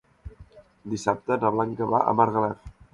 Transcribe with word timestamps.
Dissabte 0.95 1.39
na 1.45 1.55
Blanca 1.59 1.93
va 1.95 2.03
a 2.11 2.19
Margalef. 2.23 2.71